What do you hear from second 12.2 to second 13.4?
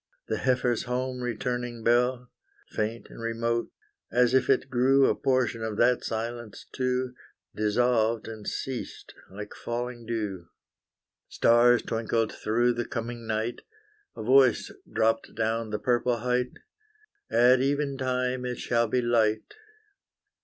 through the coming